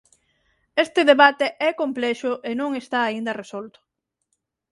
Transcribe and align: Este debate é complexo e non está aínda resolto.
Este 0.85 1.01
debate 1.11 1.47
é 1.69 1.71
complexo 1.81 2.31
e 2.49 2.51
non 2.59 2.69
está 2.81 2.99
aínda 3.03 3.37
resolto. 3.41 3.79